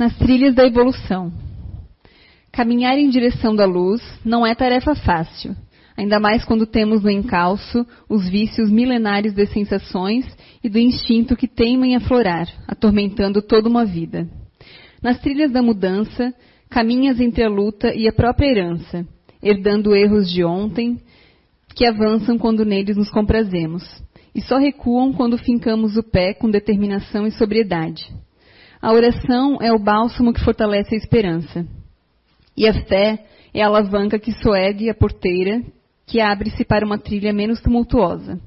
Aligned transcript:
Nas 0.00 0.16
trilhas 0.16 0.54
da 0.54 0.66
evolução. 0.66 1.30
Caminhar 2.50 2.96
em 2.96 3.10
direção 3.10 3.54
da 3.54 3.66
luz 3.66 4.00
não 4.24 4.46
é 4.46 4.54
tarefa 4.54 4.94
fácil, 4.94 5.54
ainda 5.94 6.18
mais 6.18 6.42
quando 6.42 6.64
temos 6.64 7.02
no 7.02 7.10
encalço 7.10 7.86
os 8.08 8.26
vícios 8.26 8.70
milenares 8.70 9.34
das 9.34 9.50
sensações 9.50 10.24
e 10.64 10.70
do 10.70 10.78
instinto 10.78 11.36
que 11.36 11.46
teima 11.46 11.86
em 11.86 11.96
aflorar, 11.96 12.48
atormentando 12.66 13.42
toda 13.42 13.68
uma 13.68 13.84
vida. 13.84 14.26
Nas 15.02 15.20
trilhas 15.20 15.52
da 15.52 15.60
mudança, 15.60 16.32
caminhas 16.70 17.20
entre 17.20 17.44
a 17.44 17.50
luta 17.50 17.94
e 17.94 18.08
a 18.08 18.12
própria 18.14 18.46
herança, 18.46 19.06
herdando 19.42 19.94
erros 19.94 20.32
de 20.32 20.42
ontem, 20.42 20.98
que 21.74 21.84
avançam 21.84 22.38
quando 22.38 22.64
neles 22.64 22.96
nos 22.96 23.10
comprazemos, 23.10 23.84
e 24.34 24.40
só 24.40 24.56
recuam 24.56 25.12
quando 25.12 25.36
fincamos 25.36 25.98
o 25.98 26.02
pé 26.02 26.32
com 26.32 26.48
determinação 26.48 27.26
e 27.26 27.30
sobriedade. 27.32 28.10
A 28.82 28.92
oração 28.92 29.58
é 29.60 29.72
o 29.72 29.78
bálsamo 29.78 30.32
que 30.32 30.42
fortalece 30.42 30.94
a 30.94 30.98
esperança. 30.98 31.66
E 32.56 32.66
a 32.66 32.72
fé 32.72 33.24
é 33.52 33.62
a 33.62 33.66
alavanca 33.66 34.18
que 34.18 34.32
soergue 34.32 34.88
a 34.88 34.94
porteira 34.94 35.62
que 36.06 36.20
abre-se 36.20 36.64
para 36.64 36.84
uma 36.84 36.98
trilha 36.98 37.32
menos 37.32 37.60
tumultuosa. 37.60 38.40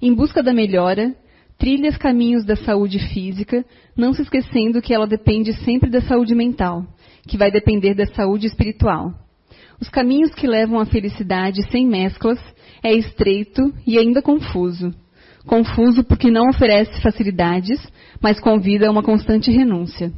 Em 0.00 0.12
busca 0.14 0.42
da 0.42 0.52
melhora, 0.52 1.14
trilha 1.58 1.90
os 1.90 1.96
caminhos 1.96 2.44
da 2.44 2.56
saúde 2.56 2.98
física, 3.12 3.64
não 3.96 4.12
se 4.12 4.22
esquecendo 4.22 4.80
que 4.80 4.94
ela 4.94 5.06
depende 5.06 5.52
sempre 5.64 5.90
da 5.90 6.00
saúde 6.00 6.34
mental, 6.34 6.84
que 7.26 7.36
vai 7.36 7.50
depender 7.50 7.94
da 7.94 8.06
saúde 8.06 8.46
espiritual. 8.46 9.12
Os 9.80 9.88
caminhos 9.88 10.34
que 10.34 10.46
levam 10.46 10.80
à 10.80 10.86
felicidade 10.86 11.62
sem 11.70 11.86
mesclas 11.86 12.40
é 12.82 12.92
estreito 12.92 13.72
e 13.86 13.98
ainda 13.98 14.22
confuso. 14.22 14.92
Confuso 15.48 16.04
porque 16.04 16.30
não 16.30 16.50
oferece 16.50 17.00
facilidades, 17.00 17.80
mas 18.20 18.38
convida 18.38 18.86
a 18.86 18.90
uma 18.90 19.02
constante 19.02 19.50
renúncia. 19.50 20.12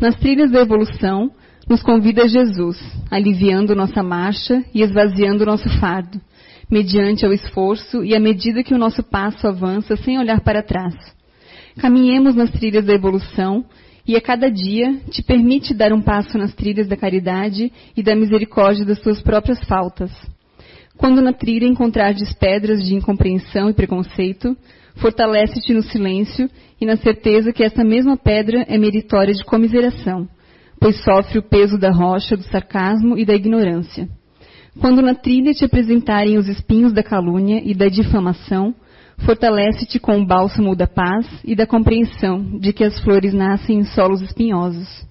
Nas 0.00 0.16
trilhas 0.16 0.50
da 0.50 0.62
evolução, 0.62 1.30
nos 1.68 1.82
convida 1.82 2.26
Jesus, 2.26 2.78
aliviando 3.10 3.76
nossa 3.76 4.02
marcha 4.02 4.64
e 4.74 4.80
esvaziando 4.80 5.44
nosso 5.44 5.68
fardo, 5.78 6.18
mediante 6.70 7.26
o 7.26 7.32
esforço 7.34 8.02
e 8.02 8.16
à 8.16 8.18
medida 8.18 8.64
que 8.64 8.72
o 8.72 8.78
nosso 8.78 9.02
passo 9.02 9.46
avança 9.46 9.96
sem 9.96 10.18
olhar 10.18 10.40
para 10.40 10.62
trás. 10.62 10.94
Caminhemos 11.78 12.34
nas 12.34 12.50
trilhas 12.50 12.86
da 12.86 12.94
evolução 12.94 13.66
e 14.08 14.16
a 14.16 14.20
cada 14.20 14.50
dia 14.50 14.98
te 15.10 15.22
permite 15.22 15.74
dar 15.74 15.92
um 15.92 16.00
passo 16.00 16.38
nas 16.38 16.54
trilhas 16.54 16.88
da 16.88 16.96
caridade 16.96 17.70
e 17.94 18.02
da 18.02 18.16
misericórdia 18.16 18.86
das 18.86 18.98
tuas 18.98 19.20
próprias 19.20 19.62
faltas. 19.64 20.10
Quando 20.96 21.20
na 21.20 21.32
trilha 21.32 21.66
encontrares 21.66 22.32
pedras 22.34 22.82
de 22.84 22.94
incompreensão 22.94 23.68
e 23.68 23.74
preconceito, 23.74 24.56
fortalece-te 24.96 25.72
no 25.74 25.82
silêncio 25.82 26.48
e 26.80 26.86
na 26.86 26.96
certeza 26.96 27.52
que 27.52 27.64
esta 27.64 27.84
mesma 27.84 28.16
pedra 28.16 28.64
é 28.68 28.78
meritória 28.78 29.34
de 29.34 29.44
comiseração, 29.44 30.28
pois 30.80 31.02
sofre 31.02 31.38
o 31.38 31.42
peso 31.42 31.78
da 31.78 31.90
rocha, 31.90 32.36
do 32.36 32.44
sarcasmo 32.44 33.18
e 33.18 33.24
da 33.24 33.34
ignorância. 33.34 34.08
Quando 34.80 35.02
na 35.02 35.14
trilha 35.14 35.52
te 35.52 35.64
apresentarem 35.64 36.36
os 36.36 36.48
espinhos 36.48 36.92
da 36.92 37.02
calúnia 37.02 37.60
e 37.64 37.74
da 37.74 37.86
difamação, 37.86 38.74
fortalece-te 39.18 39.98
com 39.98 40.18
o 40.18 40.26
bálsamo 40.26 40.74
da 40.74 40.86
paz 40.86 41.26
e 41.44 41.54
da 41.54 41.66
compreensão 41.66 42.58
de 42.58 42.72
que 42.72 42.84
as 42.84 42.98
flores 43.00 43.32
nascem 43.32 43.78
em 43.78 43.84
solos 43.84 44.20
espinhosos. 44.20 45.06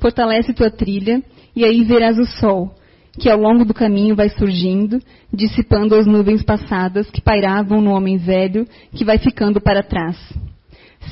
Fortalece 0.00 0.52
tua 0.52 0.70
trilha 0.70 1.22
e 1.56 1.64
aí 1.64 1.82
verás 1.84 2.18
o 2.18 2.24
sol, 2.24 2.74
que 3.18 3.30
ao 3.30 3.38
longo 3.38 3.64
do 3.64 3.72
caminho 3.72 4.16
vai 4.16 4.28
surgindo, 4.28 5.00
dissipando 5.32 5.94
as 5.94 6.06
nuvens 6.06 6.42
passadas 6.42 7.08
que 7.10 7.20
pairavam 7.20 7.80
no 7.80 7.92
homem 7.92 8.16
velho 8.16 8.66
que 8.92 9.04
vai 9.04 9.18
ficando 9.18 9.60
para 9.60 9.82
trás. 9.82 10.16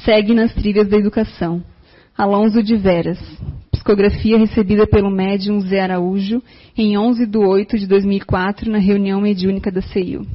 Segue 0.05 0.35
nas 0.35 0.53
trilhas 0.55 0.89
da 0.89 0.97
educação. 0.97 1.63
Alonso 2.17 2.63
de 2.63 2.77
Veras. 2.77 3.19
Psicografia 3.71 4.39
recebida 4.39 4.87
pelo 4.87 5.11
médium 5.11 5.61
Zé 5.61 5.81
Araújo 5.81 6.43
em 6.77 6.97
11 6.97 7.27
de 7.27 7.39
8 7.39 7.79
de 7.79 7.87
2004 7.87 8.71
na 8.71 8.79
reunião 8.79 9.21
mediúnica 9.21 9.71
da 9.71 9.83
CEIU. 9.83 10.27